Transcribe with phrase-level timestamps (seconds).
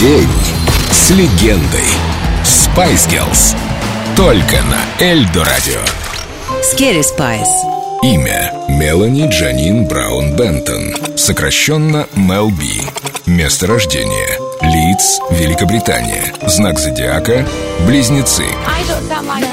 [0.00, 0.28] День
[0.92, 1.88] с легендой.
[2.44, 3.56] Spice Girls.
[4.14, 5.80] Только на Эльдо Радио.
[6.62, 7.42] Scary Spice.
[8.04, 10.94] Имя Мелани Джанин Браун Бентон.
[11.16, 12.80] Сокращенно Мел Би.
[13.28, 16.32] Место рождения Лидс, Великобритания.
[16.46, 17.46] Знак зодиака
[17.86, 18.44] Близнецы.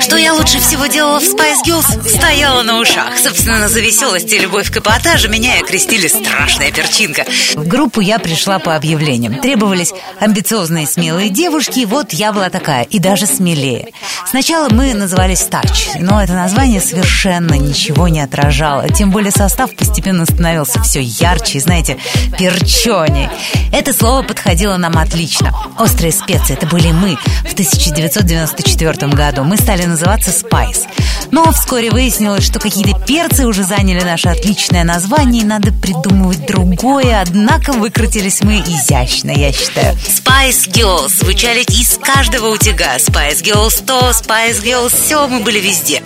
[0.01, 2.07] Что я лучше всего делала в Spice Girls?
[2.07, 3.17] Стояла на ушах.
[3.21, 7.25] Собственно, за веселость и любовь к эпатажу меня и окрестили страшная перчинка.
[7.55, 9.35] В группу я пришла по объявлениям.
[9.39, 13.89] Требовались амбициозные смелые девушки, и вот я была такая, и даже смелее.
[14.27, 18.89] Сначала мы назывались Тач, но это название совершенно ничего не отражало.
[18.89, 21.97] Тем более состав постепенно становился все ярче, знаете,
[22.37, 23.29] перчоней.
[23.71, 25.53] Это слово подходило нам отлично.
[25.77, 29.43] Острые специи, это были мы в 1994 году.
[29.43, 30.87] Мы стали называться Spice.
[31.35, 37.19] Но вскоре выяснилось, что какие-то перцы уже заняли наше отличное название, и надо придумывать другое,
[37.19, 39.97] однако выкрутились мы изящно, я считаю.
[39.97, 42.95] Spice Girls звучали из каждого утюга.
[42.95, 46.01] Spice Girls то, Spice Girls все, мы были везде.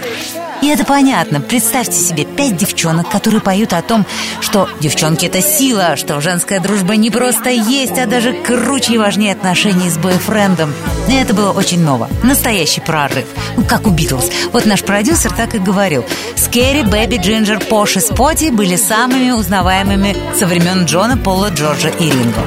[0.62, 1.40] И это понятно.
[1.40, 4.06] Представьте себе пять девчонок, которые поют о том,
[4.42, 9.32] что девчонки это сила, что женская дружба не просто есть, а даже круче и важнее
[9.32, 10.74] отношений с бойфрендом.
[11.08, 12.10] И это было очень ново.
[12.24, 13.26] Настоящий прорыв.
[13.56, 14.26] Ну, как у Битлз.
[14.52, 16.06] Вот наш продюсер так и говорил.
[16.38, 22.10] Scary, Baby, Ginger, Posh и Sporty были самыми узнаваемыми со времен Джона, Пола, Джорджа и
[22.10, 22.42] Ринго.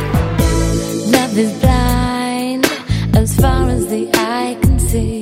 [1.10, 2.66] Love is blind
[3.14, 5.21] as far as the eye can see.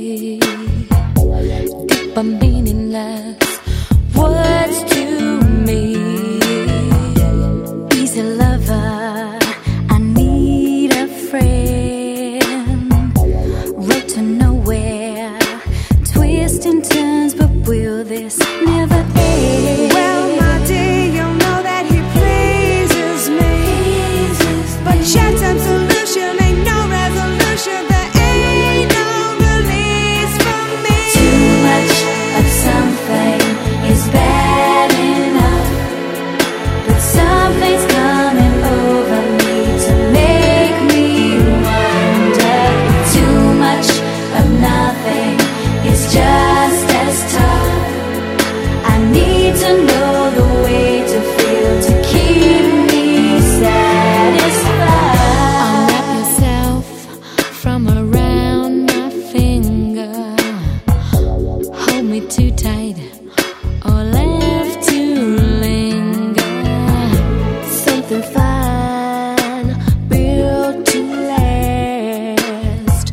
[68.11, 69.69] Something fine,
[70.09, 73.09] built to last.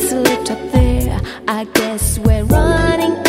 [0.00, 3.27] Slipped up there, I guess we're running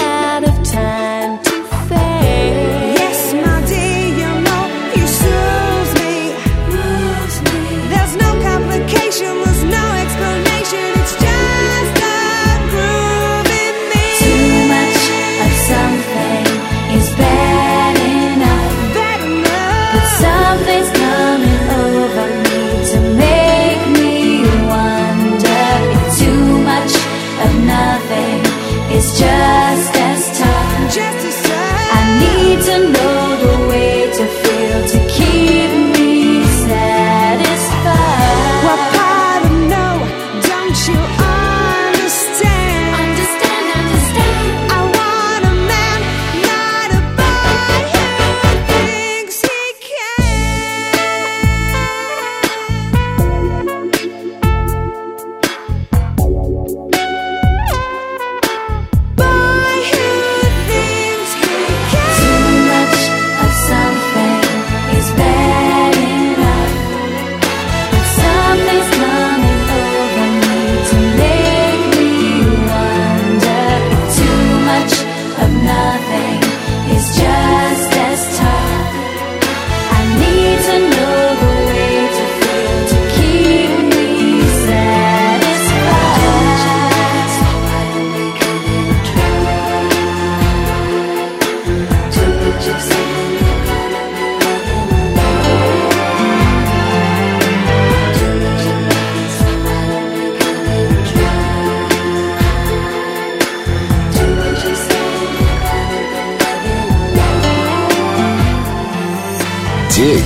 [109.99, 110.23] День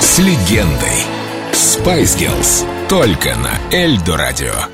[0.00, 1.04] с легендой.
[1.52, 2.66] Spice Girls.
[2.88, 4.72] Только на Эльдо Радио.